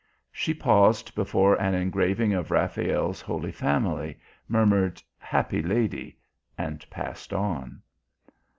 [0.31, 6.17] She paused before an engraving of Raphael's Holy Family, murmured "Happy Lady"
[6.57, 7.83] and passed on.